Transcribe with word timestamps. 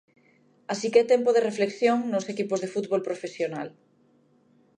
Así 0.71 0.87
que 0.91 0.99
é 1.03 1.09
tempo 1.13 1.29
de 1.33 1.45
reflexión 1.49 1.97
nos 2.11 2.25
equipos 2.33 2.59
do 2.61 2.69
fútbol 2.75 3.01
profesional. 3.07 3.67